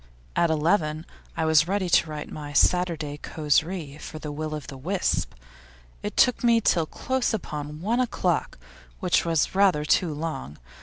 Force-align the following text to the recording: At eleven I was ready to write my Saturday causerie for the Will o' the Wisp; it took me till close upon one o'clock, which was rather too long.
At 0.35 0.49
eleven 0.49 1.05
I 1.37 1.45
was 1.45 1.67
ready 1.67 1.87
to 1.87 2.09
write 2.09 2.31
my 2.31 2.53
Saturday 2.53 3.19
causerie 3.19 3.99
for 3.99 4.17
the 4.17 4.31
Will 4.31 4.55
o' 4.55 4.59
the 4.59 4.75
Wisp; 4.75 5.35
it 6.01 6.17
took 6.17 6.43
me 6.43 6.59
till 6.59 6.87
close 6.87 7.35
upon 7.35 7.81
one 7.81 7.99
o'clock, 7.99 8.57
which 8.99 9.25
was 9.25 9.53
rather 9.53 9.85
too 9.85 10.11
long. 10.11 10.57